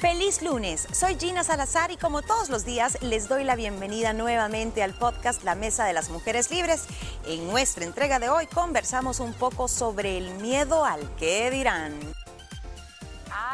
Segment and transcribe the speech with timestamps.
[0.00, 4.82] Feliz lunes, soy Gina Salazar y como todos los días les doy la bienvenida nuevamente
[4.82, 6.86] al podcast La Mesa de las Mujeres Libres.
[7.26, 11.92] En nuestra entrega de hoy conversamos un poco sobre el miedo al que dirán.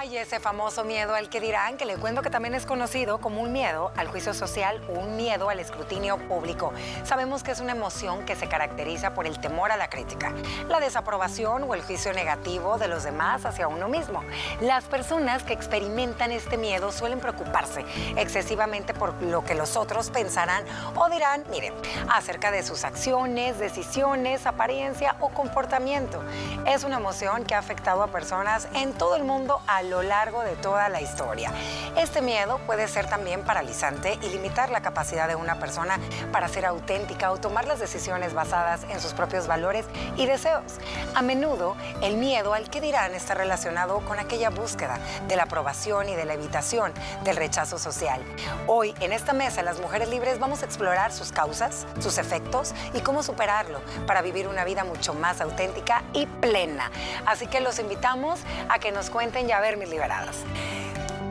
[0.07, 3.43] Ay, ese famoso miedo al que dirán, que le cuento que también es conocido como
[3.43, 6.73] un miedo al juicio social o un miedo al escrutinio público.
[7.03, 10.33] Sabemos que es una emoción que se caracteriza por el temor a la crítica,
[10.69, 14.23] la desaprobación o el juicio negativo de los demás hacia uno mismo.
[14.61, 17.85] Las personas que experimentan este miedo suelen preocuparse
[18.17, 20.65] excesivamente por lo que los otros pensarán
[20.95, 21.75] o dirán, miren,
[22.09, 26.23] acerca de sus acciones, decisiones, apariencia o comportamiento.
[26.65, 30.43] Es una emoción que ha afectado a personas en todo el mundo a lo largo
[30.43, 31.53] de toda la historia.
[31.97, 35.99] Este miedo puede ser también paralizante y limitar la capacidad de una persona
[36.33, 39.87] para ser auténtica o tomar las decisiones basadas en sus propios valores
[40.17, 40.75] y deseos.
[41.15, 46.09] A menudo, el miedo al que dirán está relacionado con aquella búsqueda de la aprobación
[46.09, 46.93] y de la evitación
[47.25, 48.23] del rechazo social.
[48.67, 53.01] Hoy, en esta mesa, las mujeres libres vamos a explorar sus causas, sus efectos y
[53.01, 56.91] cómo superarlo para vivir una vida mucho más auténtica y plena.
[57.27, 60.37] Así que los invitamos a que nos cuenten ya a ver mis liberadas.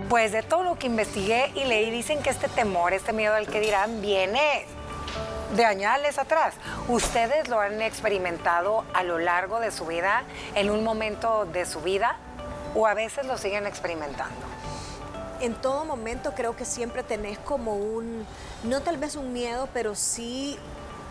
[0.10, 3.48] Pues de todo lo que investigué y leí, dicen que este temor, este miedo al
[3.48, 4.66] que dirán, viene
[5.56, 6.56] de añales atrás.
[6.88, 11.82] ¿Ustedes lo han experimentado a lo largo de su vida, en un momento de su
[11.82, 12.18] vida,
[12.76, 14.36] o a veces lo siguen experimentando?
[15.42, 18.26] En todo momento creo que siempre tenés como un,
[18.64, 20.58] no tal vez un miedo, pero sí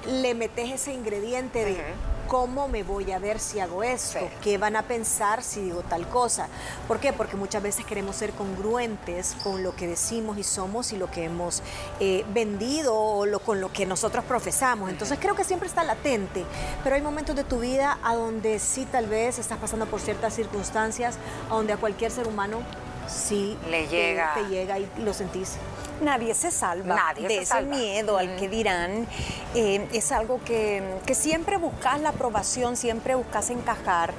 [0.07, 1.83] le metes ese ingrediente de
[2.29, 6.09] cómo me voy a ver si hago esto, qué van a pensar si digo tal
[6.09, 6.49] cosa.
[6.89, 7.13] ¿Por qué?
[7.13, 11.25] Porque muchas veces queremos ser congruentes con lo que decimos y somos y lo que
[11.25, 11.63] hemos
[12.01, 14.91] eh, vendido o lo, con lo que nosotros profesamos.
[14.91, 16.45] Entonces creo que siempre está latente,
[16.83, 20.35] pero hay momentos de tu vida a donde sí tal vez estás pasando por ciertas
[20.35, 21.17] circunstancias,
[21.51, 22.63] a donde a cualquier ser humano
[23.09, 24.35] sí le llega.
[24.35, 25.57] te llega y lo sentís
[26.01, 29.07] nadie se salva de ese miedo al que dirán.
[29.55, 30.83] Eh, es algo que,
[31.15, 34.13] siempre buscas la aprobación, siempre buscas encajar.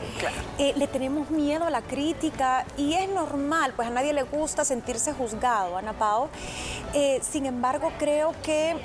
[0.57, 4.63] Eh, le tenemos miedo a la crítica y es normal, pues a nadie le gusta
[4.63, 6.29] sentirse juzgado, Ana Pao.
[6.93, 8.75] Eh, sin embargo, creo que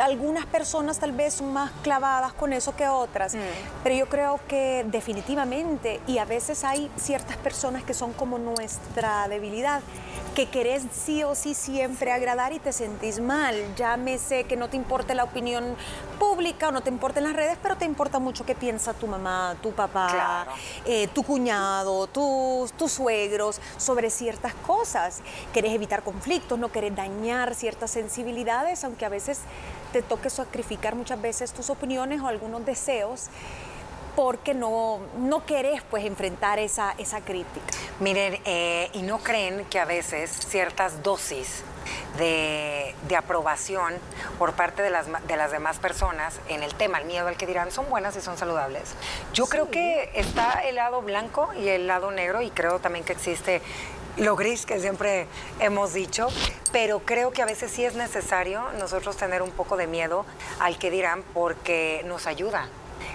[0.00, 3.38] algunas personas tal vez son más clavadas con eso que otras, mm.
[3.82, 9.28] pero yo creo que definitivamente, y a veces hay ciertas personas que son como nuestra
[9.28, 9.82] debilidad,
[10.34, 13.54] que querés sí o sí siempre agradar y te sentís mal.
[13.76, 15.76] Ya me sé que no te importa la opinión
[16.18, 19.06] pública o no te importa en las redes, pero te importa mucho qué piensa tu
[19.06, 20.46] mamá, tu papá,
[20.84, 25.22] eh, tu cuñado, tus, tus suegros sobre ciertas cosas.
[25.52, 29.40] Querés evitar conflictos, no querés dañar ciertas sensibilidades, aunque a veces
[29.92, 33.28] te toque sacrificar muchas veces tus opiniones o algunos deseos
[34.16, 37.66] porque no, no querés pues enfrentar esa, esa crítica.
[38.00, 41.64] Miren, eh, y no creen que a veces ciertas dosis
[42.18, 43.94] de, aprobación
[44.38, 47.46] por parte de las, de las demás personas en el tema, el miedo al que
[47.46, 48.94] dirán, son buenas y son saludables.
[49.32, 53.12] Yo creo que está el lado blanco y el lado negro y creo también que
[53.12, 53.62] existe
[54.16, 55.26] lo gris que siempre
[55.58, 56.28] hemos dicho,
[56.72, 60.24] pero creo que a veces sí es necesario nosotros tener un poco de miedo
[60.60, 62.68] al que dirán porque nos ayuda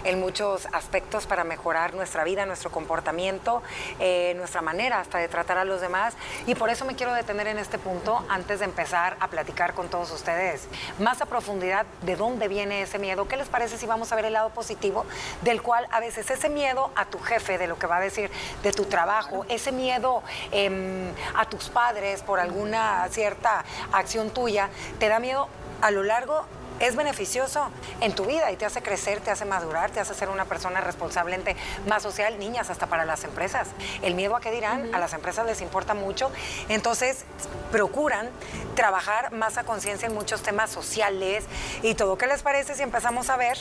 [0.03, 3.61] en muchos aspectos para mejorar nuestra vida, nuestro comportamiento,
[3.99, 6.15] eh, nuestra manera hasta de tratar a los demás.
[6.47, 9.89] Y por eso me quiero detener en este punto antes de empezar a platicar con
[9.89, 10.67] todos ustedes
[10.99, 13.27] más a profundidad de dónde viene ese miedo.
[13.27, 15.05] ¿Qué les parece si vamos a ver el lado positivo
[15.41, 18.29] del cual a veces ese miedo a tu jefe, de lo que va a decir
[18.63, 25.07] de tu trabajo, ese miedo em, a tus padres por alguna cierta acción tuya, te
[25.07, 25.47] da miedo
[25.81, 26.45] a lo largo
[26.79, 27.69] es beneficioso
[28.01, 30.81] en tu vida y te hace crecer, te hace madurar, te hace ser una persona
[30.81, 31.39] responsable,
[31.87, 33.69] más social, niñas, hasta para las empresas.
[34.01, 36.31] El miedo a qué dirán, a las empresas les importa mucho,
[36.69, 37.25] entonces
[37.71, 38.29] procuran
[38.75, 41.45] trabajar más a conciencia en muchos temas sociales
[41.83, 42.17] y todo.
[42.17, 43.57] ¿Qué les parece si empezamos a ver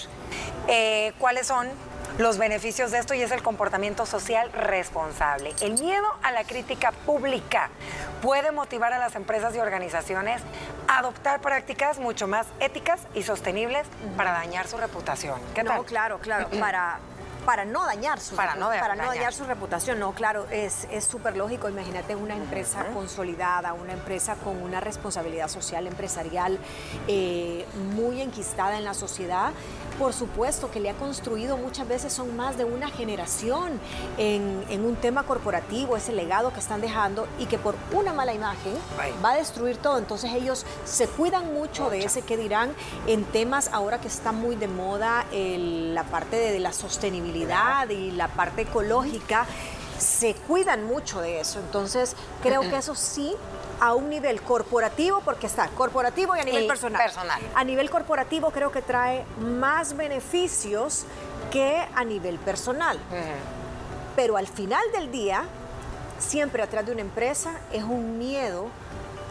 [0.68, 1.68] eh, cuáles son
[2.16, 5.54] los beneficios de esto y es el comportamiento social responsable.
[5.60, 7.70] El miedo a la crítica pública
[8.22, 10.42] puede motivar a las empresas y organizaciones
[10.88, 15.40] a adoptar prácticas mucho más éticas y sostenibles para dañar su reputación.
[15.54, 15.76] ¿Qué tal?
[15.76, 16.98] No, claro, claro, para
[17.48, 19.98] para no dañar su para no, para no dañar su reputación.
[19.98, 21.70] No, claro, es súper lógico.
[21.70, 26.58] Imagínate una empresa consolidada, una empresa con una responsabilidad social empresarial
[27.06, 27.64] eh,
[27.94, 29.54] muy enquistada en la sociedad
[29.98, 33.80] por supuesto que le ha construido muchas veces son más de una generación
[34.16, 38.74] en, un tema corporativo, ese legado que están dejando y que por una mala imagen
[39.24, 39.98] va a destruir todo.
[39.98, 42.72] Entonces ellos se cuidan mucho de ese que dirán
[43.08, 47.37] en temas ahora que está muy de moda la parte de, la sostenibilidad
[47.90, 49.46] y la parte ecológica
[49.98, 51.58] se cuidan mucho de eso.
[51.60, 53.34] Entonces, creo que eso sí
[53.80, 57.02] a un nivel corporativo, porque está corporativo y a nivel personal.
[57.02, 57.40] personal.
[57.54, 61.04] A nivel corporativo creo que trae más beneficios
[61.50, 62.98] que a nivel personal.
[64.16, 65.44] Pero al final del día,
[66.18, 68.68] siempre atrás de una empresa es un miedo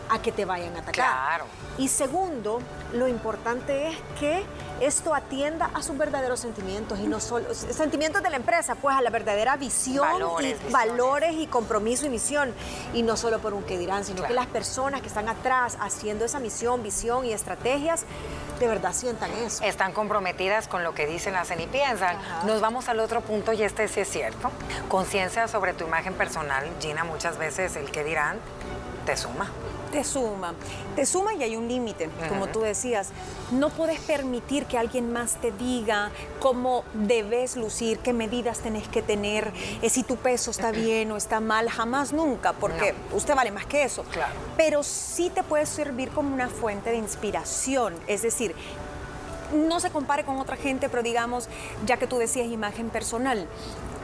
[0.09, 0.93] a que te vayan a atacar.
[0.93, 1.45] Claro.
[1.77, 2.59] Y segundo,
[2.93, 4.43] lo importante es que
[4.79, 9.01] esto atienda a sus verdaderos sentimientos y no solo sentimientos de la empresa, pues a
[9.01, 12.53] la verdadera visión Valores, y valores y compromiso y misión
[12.93, 14.29] y no solo por un que dirán, sino Claro.
[14.29, 18.05] que las personas que están atrás haciendo esa misión, visión y estrategias
[18.59, 19.63] de verdad sientan eso.
[19.63, 22.15] Están comprometidas con lo que dicen, hacen y piensan.
[22.17, 22.43] Ajá.
[22.45, 24.49] Nos vamos al otro punto y este sí es cierto.
[24.89, 26.67] Conciencia sobre tu imagen personal.
[26.79, 28.39] Gina, muchas veces el que dirán
[29.05, 29.51] te suma.
[29.91, 30.53] Te suma,
[30.95, 33.09] te suma y hay un límite, como tú decías.
[33.51, 39.01] No puedes permitir que alguien más te diga cómo debes lucir, qué medidas tenés que
[39.01, 39.51] tener,
[39.81, 43.65] eh, si tu peso está bien o está mal, jamás nunca, porque usted vale más
[43.65, 44.03] que eso.
[44.03, 44.33] Claro.
[44.57, 48.53] Pero sí te puede servir como una fuente de inspiración, es decir,
[49.53, 51.47] no se compare con otra gente, pero digamos,
[51.85, 53.47] ya que tú decías imagen personal,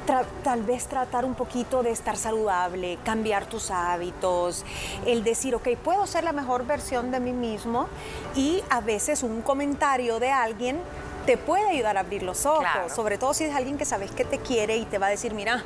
[0.05, 4.65] tal vez tratar un poquito de estar saludable, cambiar tus hábitos,
[5.05, 7.87] el decir, ok, puedo ser la mejor versión de mí mismo
[8.35, 10.79] y a veces un comentario de alguien
[11.25, 12.89] te puede ayudar a abrir los ojos, Claro.
[12.89, 15.33] sobre todo si es alguien que sabes que te quiere y te va a decir,
[15.33, 15.63] mira,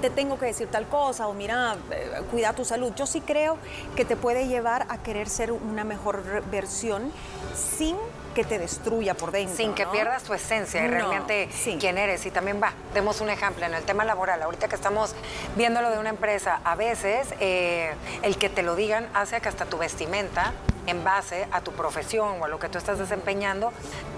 [0.00, 2.92] te tengo que decir tal cosa o mira, eh, cuida tu salud.
[2.94, 3.58] Yo sí creo
[3.96, 7.12] que te puede llevar a querer ser una mejor versión
[7.54, 7.96] sin
[8.34, 9.54] que te destruya por dentro.
[9.56, 9.92] Sin que ¿no?
[9.92, 11.76] pierdas tu esencia y No, realmente sí.
[11.78, 12.24] quién eres.
[12.24, 14.40] Y también va, demos un ejemplo en el tema laboral.
[14.42, 15.14] Ahorita que estamos
[15.56, 17.92] viendo lo de una empresa, a veces eh,
[18.22, 20.52] el que te lo digan hace que hasta tu vestimenta,
[20.86, 23.72] en base a tu profesión o a lo que tú estás desempeñando,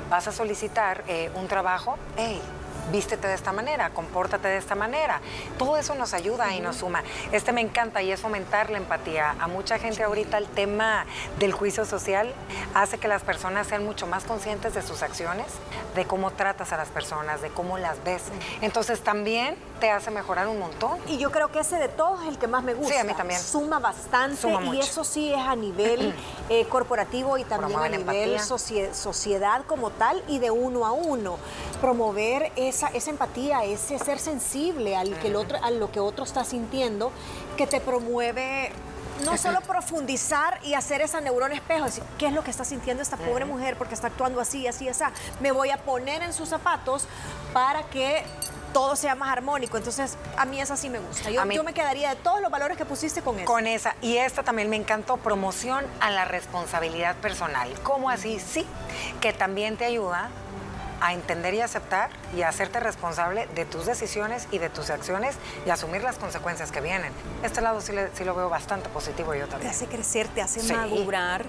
[0.09, 1.97] vas a solicitar eh, un trabajo.
[2.17, 2.41] Hey,
[2.91, 5.21] vístete de esta manera, compórtate de esta manera.
[5.59, 7.03] Todo eso nos ayuda y nos suma.
[7.33, 9.35] Este me encanta y es fomentar la empatía.
[9.41, 11.07] A mucha gente ahorita el tema
[11.39, 12.33] del juicio social
[12.75, 15.47] hace que las personas sean mucho más conscientes de sus acciones,
[15.95, 18.23] de cómo tratas a las personas, de cómo las ves.
[18.61, 20.99] Entonces también te hace mejorar un montón.
[21.09, 22.95] Y yo creo que ese de todos es el que más me gusta.
[22.95, 23.39] Sí, a mí también.
[23.39, 24.81] Suma bastante Suma y mucho.
[24.81, 26.15] eso sí es a nivel
[26.49, 31.37] eh, corporativo y también a nivel socie- sociedad como tal y de uno a uno.
[31.83, 36.25] Promover esa, esa empatía, ese ser sensible al que el otro, a lo que otro
[36.25, 37.13] está sintiendo,
[37.59, 38.73] que te promueve
[39.27, 43.03] no solo profundizar y hacer esa neurona espejo, decir, ¿qué es lo que está sintiendo
[43.03, 45.05] esta pobre mujer porque está actuando así, así, así?
[45.41, 47.07] Me voy a poner en sus zapatos
[47.53, 48.25] para que
[48.75, 49.79] todo sea más armónico.
[49.79, 51.31] Entonces, a mí esa sí me gusta.
[51.31, 53.47] Yo, mí- yo me quedaría de todos los valores que pusiste con eso.
[53.47, 53.97] Con esa.
[54.03, 57.73] Y esta también me encantó, promoción a la responsabilidad personal.
[57.83, 58.39] ¿Cómo así?
[58.41, 58.67] Sí,
[59.23, 60.29] que también te ayuda
[61.01, 65.37] a entender y aceptar y a hacerte responsable de tus decisiones y de tus acciones
[65.67, 67.13] y asumir las consecuencias que vienen.
[67.43, 69.71] Este lado sí, le- sí lo veo bastante positivo yo Te también.
[69.71, 70.73] hace crecer, te hace Sí.
[70.73, 71.45] madurar.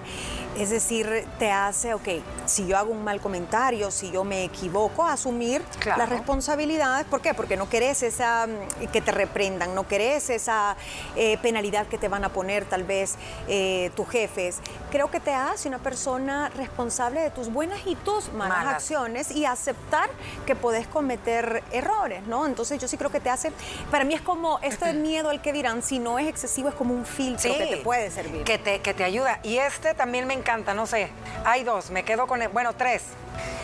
[0.57, 2.07] Es decir, te hace, ok,
[2.45, 6.00] si yo hago un mal comentario, si yo me equivoco, asumir Claro.
[6.00, 7.06] las responsabilidades.
[7.07, 7.33] ¿Por qué?
[7.33, 10.75] Porque no querés esa, mm, que te reprendan, no querés esa
[11.15, 13.15] eh, penalidad que te van a poner tal vez
[13.47, 14.57] eh, tus jefes.
[14.92, 18.74] Creo que te hace una persona responsable de tus buenas y tus malas, Malas.
[18.75, 20.10] acciones y aceptar
[20.46, 22.46] que podés cometer errores, ¿no?
[22.48, 23.52] Entonces yo sí creo que te hace,
[23.92, 26.94] para mí es como este miedo al que dirán, si no es excesivo, es como
[26.94, 28.44] un filtro que te puede servir.
[28.44, 29.40] Que te, que te ayuda.
[29.44, 31.09] Y este también me encanta, no sé.
[31.44, 33.04] Hay dos, me quedo con, el- bueno, tres.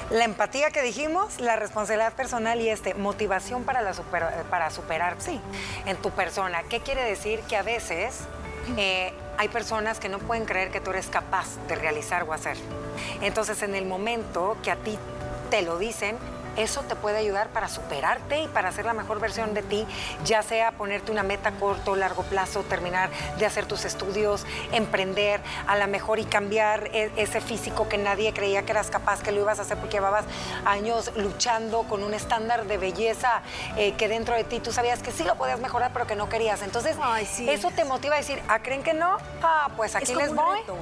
[0.10, 5.24] La empatía que dijimos, la responsabilidad personal y este, motivación para, la super- para superarte
[5.24, 5.41] Sí.
[5.86, 6.63] en tu persona.
[6.63, 7.39] ¿Qué quiere decir?
[7.48, 8.15] Que a veces
[8.75, 12.57] eh, hay personas que no pueden creer que tú eres capaz de realizar o hacer.
[13.22, 15.00] Entonces, en el momento que a ti
[15.51, 16.17] te lo dicen,
[16.58, 19.86] eso te puede ayudar para superarte y para hacer la mejor versión de ti,
[20.25, 25.75] ya sea ponerte una meta corto largo plazo, terminar de hacer tus estudios, emprender a
[25.77, 29.39] la mejor y cambiar e- ese físico que nadie creía que eras capaz, que lo
[29.41, 30.25] ibas a hacer porque llevabas
[30.65, 33.41] años luchando con un estándar de belleza
[33.77, 36.27] eh, que dentro de ti tú sabías que sí lo podías mejorar, pero que no
[36.27, 36.62] querías.
[36.63, 37.50] Entonces, Ay, sí.
[37.50, 39.17] eso te motiva a decir, ¿ah, creen que no?
[39.41, 40.60] Ah, pues aquí les voy.
[40.60, 40.75] reto.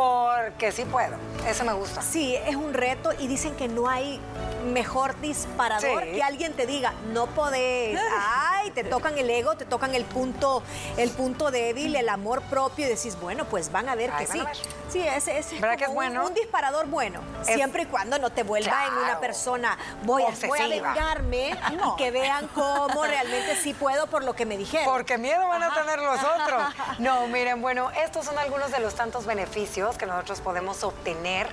[0.00, 1.16] Porque sí puedo.
[1.48, 2.02] Eso me gusta.
[2.02, 4.20] Sí, es un reto y dicen que no hay
[4.66, 6.10] mejor disparador Sí.
[6.16, 10.62] que alguien te diga, no podés, ay, te tocan el ego, te tocan el punto,
[10.98, 14.38] el punto débil, el amor propio y decís, bueno, pues van a ver que sí.
[14.40, 14.56] ver.
[14.90, 16.26] Sí, ese, ese es ¿Verdad como que es bueno?
[16.26, 20.26] un, disparador bueno, Es- siempre y cuando no te vuelva en una persona, voy a,
[20.26, 20.88] voy a Obsesiva.
[20.92, 24.84] vengarme y que vean cómo realmente sí puedo por lo que me dijeron.
[24.92, 26.62] Porque miedo van a tener los otros.
[26.98, 31.46] No, miren, bueno, estos son algunos de los tantos beneficios que nosotros podemos obtener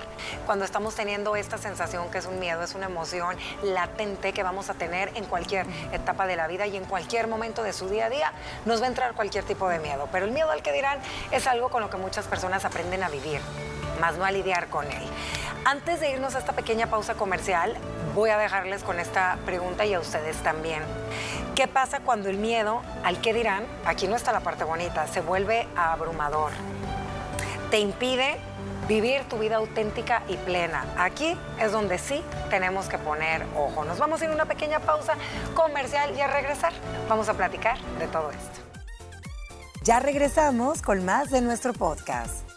[0.44, 4.70] cuando estamos teniendo esta sensación que es un miedo, es una emoción latente que vamos
[4.70, 8.06] a tener en cualquier etapa de la vida y en cualquier momento de su día
[8.06, 8.32] a día
[8.64, 10.08] nos va a entrar cualquier tipo de miedo.
[10.10, 10.98] Pero el miedo al que dirán
[11.30, 13.40] es algo con lo que muchas personas aprenden a vivir,
[14.00, 15.02] más no a lidiar con él.
[15.64, 17.76] Antes de irnos a esta pequeña pausa comercial,
[18.14, 20.82] voy a dejarles con esta pregunta y a ustedes también.
[21.54, 25.20] ¿Qué pasa cuando el miedo al que dirán, aquí no está la parte bonita, se
[25.20, 26.50] vuelve abrumador?
[27.70, 28.36] Te impide
[28.88, 30.84] vivir tu vida auténtica y plena.
[30.96, 33.84] Aquí es donde sí tenemos que poner ojo.
[33.84, 35.14] Nos vamos a ir a una pequeña pausa
[35.54, 36.72] comercial y a regresar
[37.08, 38.60] vamos a platicar de todo esto.
[39.82, 42.53] Ya regresamos con más de nuestro podcast.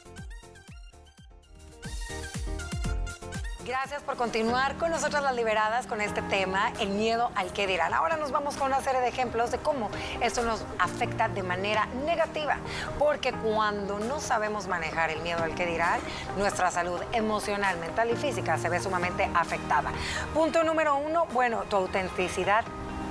[3.68, 7.94] Gracias por continuar con nosotras las liberadas con este tema, el miedo al que dirán.
[7.94, 9.90] Ahora nos vamos con una serie de ejemplos de cómo
[10.22, 12.56] esto nos afecta de manera negativa,
[12.98, 16.00] porque cuando no sabemos manejar el miedo al que dirán,
[16.38, 19.92] nuestra salud emocional, mental y física se ve sumamente afectada.
[20.34, 22.64] Punto número uno, bueno, tu autenticidad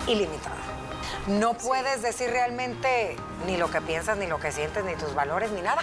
[0.07, 0.57] ilimitada.
[1.27, 3.15] No puedes decir realmente
[3.47, 5.83] ni lo que piensas, ni lo que sientes, ni tus valores, ni nada.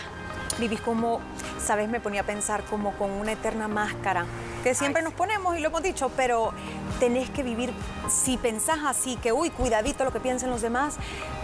[0.57, 1.19] Vivís como,
[1.59, 4.25] sabes, me ponía a pensar como con una eterna máscara
[4.63, 6.53] que siempre nos ponemos y lo hemos dicho, pero
[6.99, 7.73] tenés que vivir,
[8.09, 10.95] si pensás así, que uy, cuidadito lo que piensen los demás,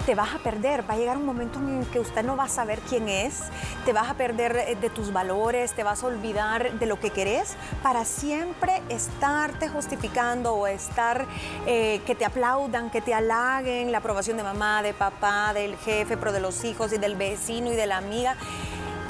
[0.06, 2.50] te vas a perder, va a llegar un momento en que usted no va a
[2.50, 3.42] saber quién es,
[3.86, 7.10] te vas a perder eh, de tus valores, te vas a olvidar de lo que
[7.10, 11.28] querés para siempre estarte justificando o estar,
[11.68, 16.16] eh, que te aplaudan, que te halaguen, la aprobación de mamá, de papá, del jefe,
[16.16, 18.38] pero de los hijos y del vecino y de la amiga.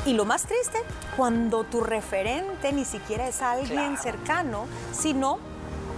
[0.06, 0.80] Y lo más triste,
[1.18, 5.40] cuando tu referente ni siquiera es alguien cercano, sino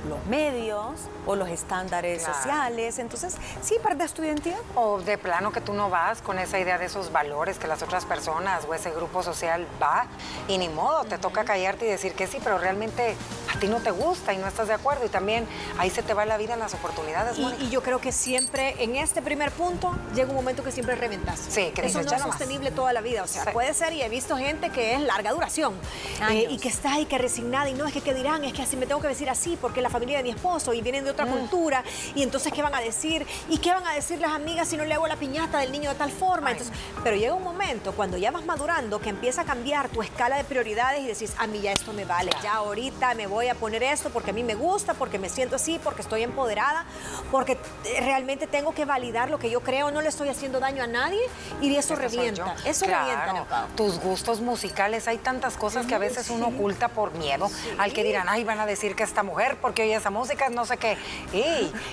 [0.10, 3.00] los medios o los estándares sociales.
[3.00, 4.58] Entonces, sí, perdes tu identidad.
[4.75, 7.81] O de plano que tú no vas con esa idea de esos valores que las
[7.84, 10.08] otras personas o ese grupo social va
[10.48, 13.15] y ni modo, te toca callarte y decir que sí, pero realmente
[13.62, 16.25] ti no te gusta y no estás de acuerdo y también ahí se te va
[16.25, 17.38] la vida en las oportunidades.
[17.38, 21.39] Y, yo creo que siempre en este primer punto llega un momento que siempre reventas.
[21.48, 23.24] Sí, que Eso no es sostenible toda la vida.
[23.24, 25.75] O sea, puede ser y he visto gente que es larga duración
[26.30, 28.63] eh, y que está ahí que resignada y no es que qué dirán, es que
[28.63, 31.12] así me tengo que decir así porque la familia de mi esposo y vienen de
[31.12, 31.30] otra mm.
[31.30, 31.84] cultura
[32.15, 34.84] y entonces qué van a decir y qué van a decir las amigas si no
[34.84, 36.51] le hago la piñata del niño de tal forma.
[36.51, 40.38] Entonces, pero llega un momento cuando ya vas madurando que empieza a cambiar tu escala
[40.38, 43.50] de prioridades y decís, a mí ya esto me vale, ya ahorita me voy a
[43.55, 46.86] poner esto porque a mí me gusta, porque me siento así, porque estoy empoderada,
[47.31, 47.58] porque
[48.00, 51.22] realmente tengo que validar lo que yo creo, no le estoy haciendo daño a nadie
[51.62, 52.55] y eso revienta.
[52.65, 53.67] Eso revienta.
[53.75, 58.03] Tus gustos musicales, hay tantas cosas que a veces uno oculta por miedo al que
[58.03, 60.98] dirán, ay, van a decir que esta mujer porque oye esa música no sé qué.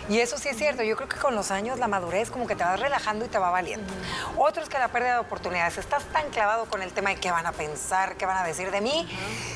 [0.09, 0.83] y eso sí es cierto.
[0.83, 3.39] Yo creo que con los años la madurez como que te vas relajando y te
[3.39, 3.93] va valiendo.
[4.37, 5.79] Otro es que la pérdida de oportunidades.
[5.79, 8.71] Estás tan clavado con el tema de qué van a pensar, qué van a decir
[8.71, 9.09] de mí.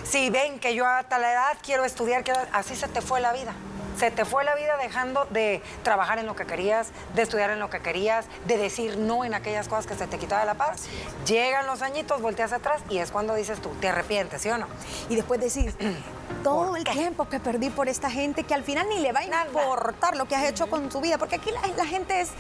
[0.05, 3.53] Si ven que yo a tal edad quiero estudiar, así se te fue la vida.
[3.97, 7.59] Se te fue la vida dejando de trabajar en lo que querías, de estudiar en
[7.59, 10.85] lo que querías, de decir no en aquellas cosas que se te quitaba la paz.
[11.27, 14.67] Llegan los añitos, volteas atrás y es cuando dices tú, te arrepientes, ¿sí o no?
[15.09, 15.75] Y después decís,
[16.43, 19.47] todo el tiempo que perdí por esta gente que al final ni le va a
[19.47, 22.31] importar lo que has hecho con tu vida, porque aquí la, gente es,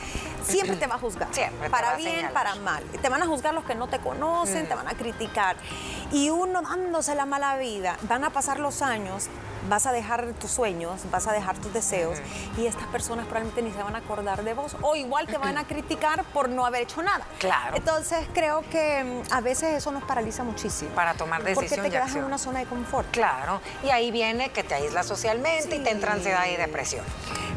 [0.44, 2.82] siempre te va a juzgar, siempre para bien, para mal.
[2.84, 4.78] Te van a juzgar los que no te conocen, te mm.
[4.78, 5.56] van a criticar.
[6.10, 9.28] Y uno dándose la mala vida, van a pasar los años,
[9.68, 12.18] vas a dejar tus sueños, vas a dejar tus deseos
[12.56, 15.58] y estas personas probablemente ni se van a acordar de vos o igual te van
[15.58, 17.24] a criticar por no haber hecho nada.
[17.38, 17.76] Claro.
[17.76, 20.90] Entonces creo que mm, a veces eso nos paraliza muchísimo.
[20.92, 21.70] Para tomar decisiones.
[21.70, 23.10] Porque te quedas en una zona de confort.
[23.10, 23.60] Claro.
[23.84, 27.04] Y ahí viene que te aíslas socialmente y te entra ansiedad y depresión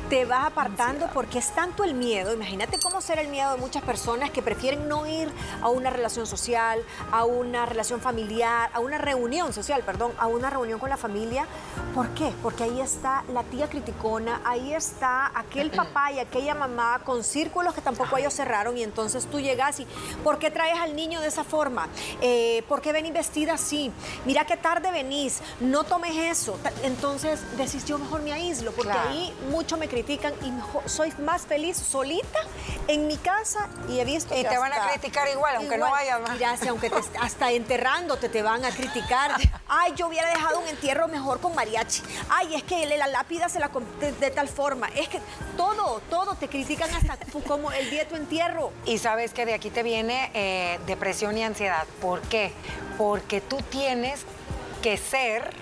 [0.09, 2.33] te vas apartando porque es tanto el miedo.
[2.33, 5.31] Imagínate cómo será el miedo de muchas personas que prefieren no ir
[5.61, 6.79] a una relación social,
[7.11, 11.47] a una relación familiar, a una reunión social, perdón, a una reunión con la familia.
[11.95, 12.33] ¿Por qué?
[12.43, 17.73] Porque ahí está la tía criticona, ahí está aquel papá y aquella mamá con círculos
[17.73, 19.87] que tampoco ellos cerraron y entonces tú llegas y
[20.21, 21.87] ¿por qué traes al niño de esa forma?
[22.19, 23.93] Eh, ¿Por qué venís vestida así?
[24.25, 26.59] Mira qué tarde venís, no tomes eso.
[26.83, 31.77] Entonces decís yo mejor me aíslo porque ahí mucho me critican y soy más feliz
[31.77, 32.39] solita
[32.89, 36.19] en mi casa y he visto y te van a criticar igual, aunque no vayas
[36.19, 36.31] más.
[36.31, 39.31] Mira, si aunque te, hasta enterrándote te van a criticar.
[39.69, 41.55] Ay, yo hubiera dejado un entierro mejor con
[42.29, 44.87] Ay, es que la lápida se la de, de tal forma.
[44.95, 45.19] Es que
[45.57, 48.71] todo, todo te critican hasta como el día de tu entierro.
[48.85, 51.85] Y sabes que de aquí te viene eh, depresión y ansiedad.
[52.01, 52.51] ¿Por qué?
[52.97, 54.21] Porque tú tienes
[54.81, 55.53] que ser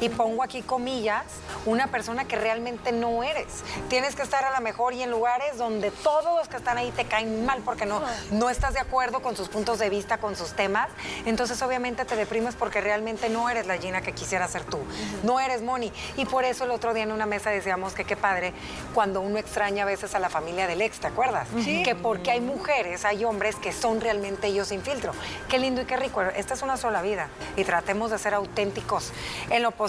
[0.00, 1.24] y pongo aquí comillas,
[1.64, 3.46] una persona que realmente no eres.
[3.88, 6.90] Tienes que estar a la mejor y en lugares donde todos los que están ahí
[6.92, 10.36] te caen mal porque no, no estás de acuerdo con sus puntos de vista, con
[10.36, 10.88] sus temas.
[11.24, 14.78] Entonces obviamente te deprimes porque realmente no eres la Gina que quisiera ser tú.
[15.22, 15.92] No eres Moni.
[16.16, 18.52] Y por eso el otro día en una mesa decíamos que qué padre
[18.94, 21.48] cuando uno extraña a veces a la familia del ex, ¿te acuerdas?
[21.84, 25.12] Que porque hay mujeres, hay hombres que son realmente ellos sin filtro.
[25.48, 26.22] Qué lindo y qué rico.
[26.22, 29.12] Esta es una sola vida y tratemos de ser auténticos
[29.50, 29.85] en lo posible.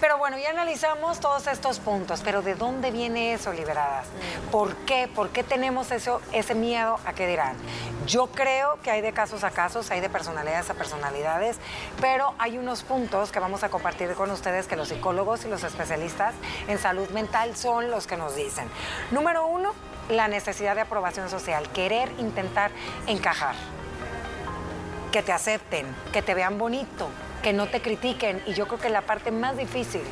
[0.00, 4.06] Pero bueno, ya analizamos todos estos puntos, pero ¿de dónde viene eso, liberadas?
[4.50, 5.08] ¿Por qué?
[5.14, 7.56] ¿Por qué tenemos eso, ese miedo a qué dirán?
[8.06, 11.58] Yo creo que hay de casos a casos, hay de personalidades a personalidades,
[12.00, 15.64] pero hay unos puntos que vamos a compartir con ustedes que los psicólogos y los
[15.64, 16.34] especialistas
[16.66, 18.68] en salud mental son los que nos dicen.
[19.10, 19.72] Número uno,
[20.08, 22.70] la necesidad de aprobación social, querer intentar
[23.06, 23.54] encajar,
[25.12, 27.08] que te acepten, que te vean bonito,
[27.42, 28.42] que no te critiquen.
[28.46, 30.02] Y yo creo que la parte más difícil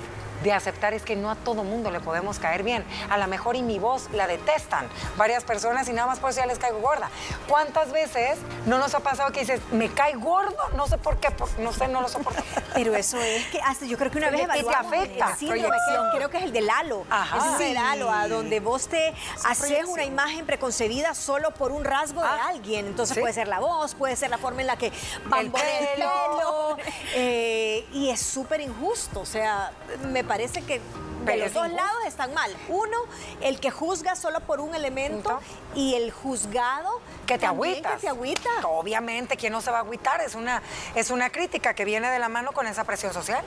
[0.42, 2.84] de aceptar es que no a todo mundo le podemos caer bien.
[3.10, 6.40] A lo mejor y mi voz la detestan varias personas y nada más por eso
[6.40, 7.10] ya les caigo gorda.
[7.48, 10.56] ¿Cuántas veces no nos ha pasado que dices, me cae gordo?
[10.76, 12.42] No sé por qué, no sé, no lo soporto.
[12.78, 15.36] Pero eso es que hasta yo creo que una vez evaluamos te afecta.
[15.36, 17.04] Sí, creo que es el del halo.
[17.10, 17.56] Ajá.
[17.56, 22.22] Es el halo, a donde vos te haces una imagen preconcebida solo por un rasgo
[22.22, 22.86] de ah, alguien.
[22.86, 24.92] Entonces puede ser la voz, puede ser la forma en la que
[25.26, 26.76] van el pelo.
[27.14, 29.20] Eh, y es súper injusto.
[29.20, 29.72] O sea,
[30.06, 30.80] me parece que
[31.28, 32.54] de los dos lados están mal.
[32.68, 32.96] Uno,
[33.40, 35.40] el que juzga solo por un elemento
[35.74, 37.92] y el juzgado que te agüita.
[37.92, 38.50] Que te agüita.
[38.64, 40.20] Obviamente, ¿quién no se va a agüitar?
[40.20, 40.62] Es una,
[40.94, 43.44] es una crítica que viene de la mano con esa presión social.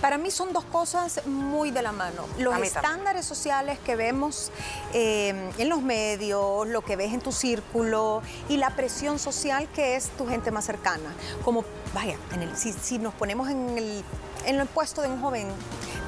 [0.00, 2.24] Para mí son dos cosas muy de la mano.
[2.38, 4.50] Los estándares sociales que vemos
[4.94, 9.96] eh, en los medios, lo que ves en tu círculo y la presión social que
[9.96, 11.14] es tu gente más cercana.
[11.44, 14.04] Como, vaya, en el, si, si nos ponemos en el,
[14.46, 15.48] en el puesto de un joven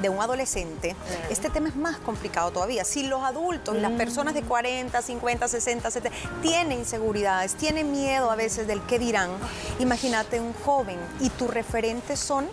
[0.02, 0.94] de un adolescente,
[1.30, 2.85] este tema es más complicado todavía.
[2.85, 8.37] Si los adultos, las personas de 40, 50, 60, 70, tienen inseguridades, tienen miedo a
[8.37, 9.30] veces del qué dirán,
[9.78, 12.49] imagínate un joven y tus referentes son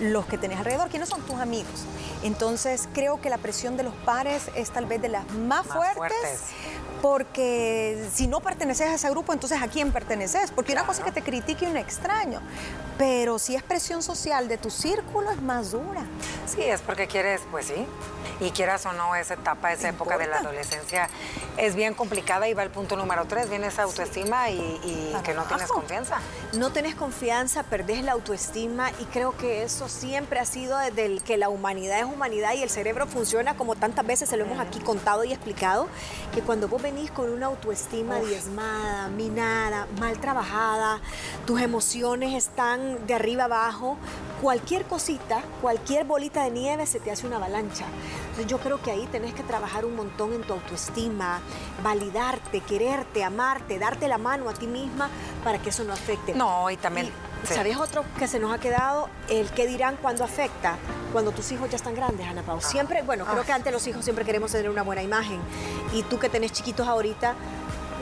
[0.00, 1.84] los que tenés alrededor, ¿quiénes son tus amigos?
[2.22, 6.40] Entonces creo que la presión de los pares es tal vez de las más, fuertes,
[7.02, 10.50] porque si no perteneces a ese grupo, entonces ¿a quién perteneces?
[10.50, 12.40] Porque una cosa es que te critique un extraño,
[12.98, 16.04] pero si es presión social de tu círculo es más dura.
[16.46, 17.86] Sí, es porque quieres, pues sí,
[18.40, 21.08] y quieras o no, esa etapa, esa época de la adolescencia
[21.56, 25.44] es bien complicada y va el punto número tres, viene esa autoestima y, que no
[25.44, 26.18] tienes confianza.
[26.54, 31.22] No tienes confianza, perdés la autoestima y creo que eso siempre ha sido desde el
[31.22, 34.58] que la humanidad es humanidad y el cerebro funciona como tantas veces se lo hemos
[34.58, 35.88] aquí contado y explicado,
[36.34, 41.00] que cuando vos venís con una autoestima diezmada, minada, mal trabajada,
[41.46, 43.96] tus emociones están de arriba abajo,
[44.42, 47.84] cualquier cosita, cualquier bolita de nieve se te hace una avalancha.
[48.22, 51.40] Entonces yo creo que ahí tenés que trabajar un montón en tu autoestima,
[51.82, 55.08] validarte, quererte, amarte, darte la mano a ti misma
[55.44, 56.34] para que eso no afecte.
[56.34, 57.10] No, y también...
[57.44, 59.08] ¿Sabes otro que se nos ha quedado?
[59.28, 60.76] El que dirán cuando afecta,
[61.12, 62.60] cuando tus hijos ya están grandes, Ana Pau.
[62.60, 65.40] Siempre, bueno, creo que antes los hijos siempre queremos tener una buena imagen.
[65.92, 67.34] Y tú que tenés chiquitos ahorita,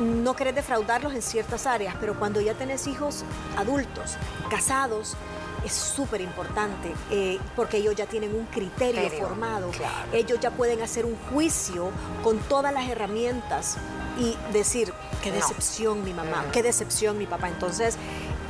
[0.01, 3.25] no querés defraudarlos en ciertas áreas, pero cuando ya tenés hijos
[3.57, 4.17] adultos,
[4.51, 5.17] casados,
[5.65, 9.71] es súper importante eh, porque ellos ya tienen un criterio formado.
[10.13, 11.91] Ellos ya pueden hacer un juicio
[12.23, 13.77] con todas las herramientas
[14.19, 16.51] y decir, qué decepción mi mamá, mm.
[16.53, 17.49] qué decepción mi papá.
[17.49, 17.97] Entonces,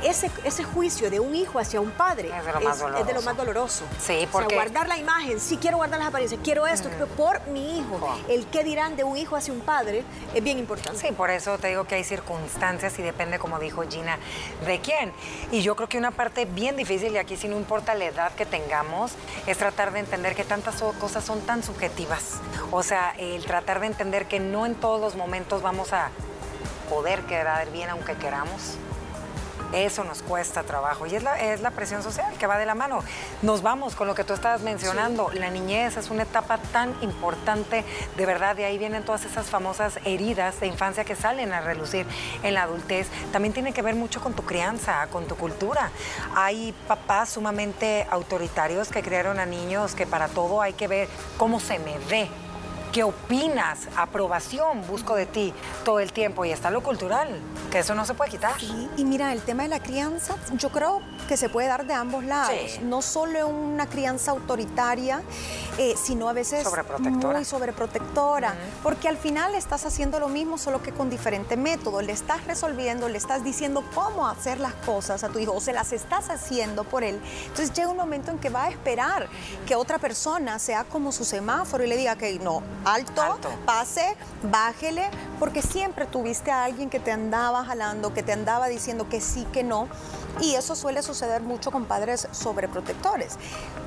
[0.03, 3.83] ese, ese juicio de un hijo hacia un padre es de lo, más, doloroso.
[3.99, 4.55] Sí, porque...
[4.55, 7.15] guardar la imagen, sí quiero guardar las apariencias, quiero esto, mm.
[7.15, 8.17] por mi hijo.
[8.27, 10.99] El qué dirán de un hijo hacia un padre es bien importante.
[10.99, 14.17] Sí, por eso te digo que hay circunstancias y depende, como dijo Gina,
[14.65, 15.11] de quién.
[15.51, 18.31] Y yo creo que una parte bien difícil, y aquí si no importa la edad
[18.33, 19.13] que tengamos,
[19.47, 22.39] es tratar de entender que tantas cosas son tan subjetivas.
[22.71, 26.09] O sea, el tratar de entender que no en todos los momentos vamos a
[26.89, 28.77] poder quedar bien aunque queramos.
[29.73, 32.75] Eso nos cuesta trabajo y es la, es la presión social que va de la
[32.75, 33.03] mano.
[33.41, 35.29] Nos vamos con lo que tú estabas mencionando.
[35.33, 37.85] La niñez es una etapa tan importante,
[38.17, 42.05] de verdad, de ahí vienen todas esas famosas heridas de infancia que salen a relucir
[42.43, 43.07] en la adultez.
[43.31, 45.91] También tiene que ver mucho con tu crianza, con tu cultura.
[46.35, 51.59] Hay papás sumamente autoritarios que criaron a niños que para todo hay que ver cómo
[51.59, 52.29] se me ve
[52.91, 56.45] qué opinas, aprobación busco de ti todo el tiempo.
[56.45, 57.29] Y está lo cultural,
[57.71, 58.59] que eso no se puede quitar.
[58.59, 61.93] Sí, y mira, el tema de la crianza, yo creo que se puede dar de
[61.93, 65.21] ambos lados, no solo una crianza autoritaria,
[65.77, 67.35] eh, sino a veces sobreprotectora.
[67.35, 72.13] muy sobreprotectora, porque al final estás haciendo lo mismo, solo que con diferente método, le
[72.13, 75.93] estás resolviendo, le estás diciendo cómo hacer las cosas a tu hijo, o se las
[75.93, 77.19] estás haciendo por él.
[77.43, 79.27] Entonces llega un momento en que va a esperar
[79.67, 83.21] que otra persona sea como su semáforo y le diga que no, alto,
[83.65, 89.07] pase, bájele, porque siempre tuviste a alguien que te andaba jalando, que te andaba diciendo
[89.09, 89.87] que sí, que no.
[90.41, 93.37] Y eso suele suceder mucho con padres sobreprotectores.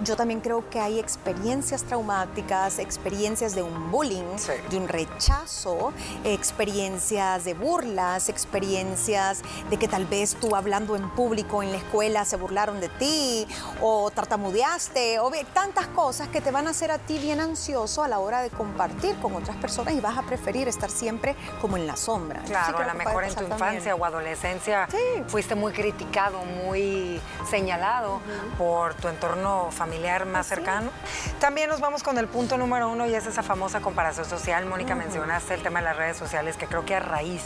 [0.05, 4.37] Yo también creo que hay experiencias traumáticas, experiencias de un bullying,
[4.71, 5.93] de un rechazo,
[6.25, 12.25] experiencias de burlas, experiencias de que tal vez tú hablando en público en la escuela
[12.25, 13.47] se burlaron de ti
[13.81, 18.09] o tartamudeaste o tantas cosas que te van a hacer a ti bien ansioso a
[18.09, 21.87] la hora de compartir con otras personas y vas a preferir estar siempre como en
[21.87, 22.43] la sombra.
[22.43, 24.89] Claro, a lo mejor en tu infancia o adolescencia
[25.29, 28.21] fuiste muy criticado muy señalado
[28.59, 30.91] por tu entorno familiar más cercano.
[31.39, 34.67] También nos vamos con el punto número uno y es esa famosa comparación social.
[34.67, 37.43] Mónica, mencionaste el tema de las redes sociales, que creo que a raíz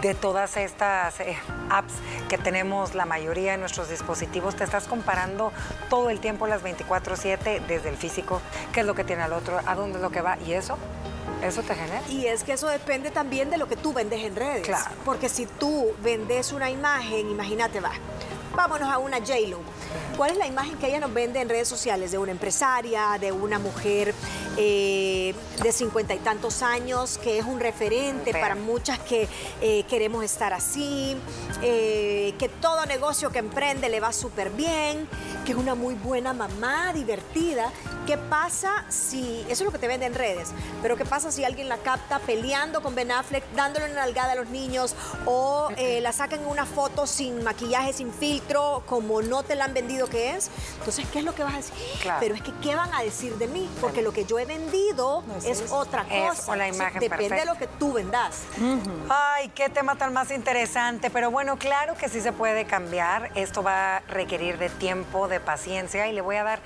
[0.00, 1.36] de todas estas eh,
[1.70, 1.94] apps
[2.28, 5.52] que tenemos la mayoría de nuestros dispositivos, te estás comparando
[5.90, 8.40] todo el tiempo las 24/7 desde el físico,
[8.72, 10.78] qué es lo que tiene al otro, a dónde es lo que va y eso
[11.42, 12.02] eso te genera.
[12.08, 14.66] Y es que eso depende también de lo que tú vendes en redes.
[14.66, 14.90] Claro.
[15.04, 17.92] Porque si tú vendes una imagen, imagínate, va,
[18.54, 19.60] vámonos a una J-Lo.
[20.16, 23.30] ¿Cuál es la imagen que ella nos vende en redes sociales de una empresaria, de
[23.30, 24.14] una mujer
[24.60, 29.28] eh, de cincuenta y tantos años, que es un referente para muchas que
[29.60, 31.16] eh, queremos estar así,
[31.62, 35.08] eh, que todo negocio que emprende le va súper bien,
[35.46, 37.70] que es una muy buena mamá, divertida?
[38.04, 40.48] ¿Qué pasa si, eso es lo que te vende en redes,
[40.82, 44.34] pero qué pasa si alguien la capta peleando con Ben Affleck, dándole una nalgada a
[44.34, 44.96] los niños
[45.26, 49.74] o la sacan en una foto sin maquillaje, sin filtro, como no te la han
[49.80, 50.50] vendido que es?
[50.78, 51.74] Entonces, ¿qué es lo que vas a decir?
[52.20, 53.68] Pero es que, ¿qué van a decir de mí?
[53.80, 56.56] Porque lo que yo he vendido es, otra cosa.
[56.56, 58.42] la imagen Depende de lo que tú vendas.
[59.08, 61.10] Ay, qué tema tan más interesante.
[61.10, 63.30] Pero bueno, claro que sí se puede cambiar.
[63.34, 66.08] Esto va a requerir de tiempo, de paciencia.
[66.08, 66.60] Y le voy a dar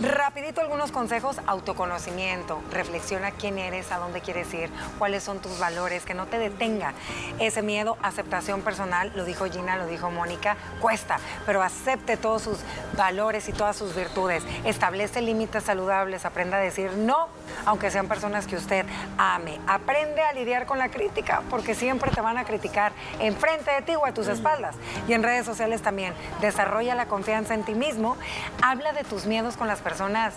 [0.00, 1.36] rapidito algunos consejos.
[1.46, 2.60] Autoconocimiento.
[2.70, 6.94] Reflexiona quién eres, a dónde quieres ir, cuáles son tus valores, que no te detenga
[7.38, 7.96] ese miedo.
[8.02, 12.53] Aceptación personal, lo dijo Gina, lo dijo Mónica, cuesta, pero acepte todos sus
[12.96, 14.44] valores y todas sus virtudes.
[14.64, 17.28] Establece límites saludables, aprenda a decir no,
[17.66, 18.86] aunque sean personas que usted
[19.18, 19.60] ame.
[19.66, 23.94] Aprende a lidiar con la crítica, porque siempre te van a criticar enfrente de ti
[23.94, 24.76] o a tus espaldas.
[25.08, 26.14] Y en redes sociales también.
[26.40, 28.16] Desarrolla la confianza en ti mismo.
[28.62, 30.34] Habla de tus miedos con las personas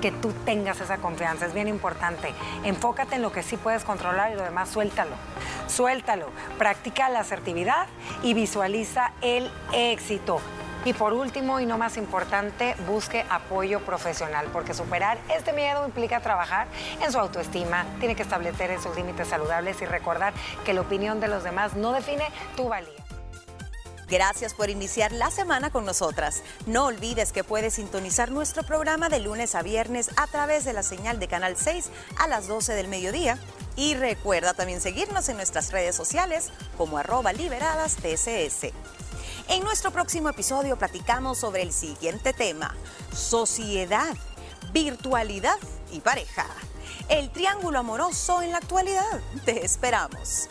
[0.00, 1.46] que tú tengas esa confianza.
[1.46, 2.34] Es bien importante.
[2.64, 5.16] Enfócate en lo que sí puedes controlar y lo demás suéltalo.
[5.66, 6.28] Suéltalo.
[6.58, 7.86] Practica la asertividad
[8.22, 10.40] y visualiza el éxito.
[10.84, 16.20] Y por último, y no más importante, busque apoyo profesional, porque superar este miedo implica
[16.20, 16.66] trabajar
[17.02, 21.28] en su autoestima, tiene que establecer esos límites saludables y recordar que la opinión de
[21.28, 22.24] los demás no define
[22.56, 23.04] tu valía.
[24.08, 26.42] Gracias por iniciar la semana con nosotras.
[26.66, 30.82] No olvides que puedes sintonizar nuestro programa de lunes a viernes a través de la
[30.82, 33.38] señal de Canal 6 a las 12 del mediodía.
[33.76, 38.72] Y recuerda también seguirnos en nuestras redes sociales como arroba liberadas TCS.
[39.48, 42.74] En nuestro próximo episodio platicamos sobre el siguiente tema,
[43.12, 44.16] sociedad,
[44.72, 45.58] virtualidad
[45.92, 46.46] y pareja.
[47.08, 49.20] El triángulo amoroso en la actualidad.
[49.44, 50.48] Te esperamos.